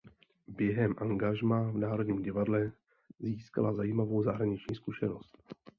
Během 0.47 0.95
angažmá 0.97 1.71
v 1.71 1.77
Národním 1.77 2.21
divadle 2.21 2.71
získala 3.19 3.73
zajímavou 3.73 4.23
zahraniční 4.23 4.75
zkušenost. 4.75 5.37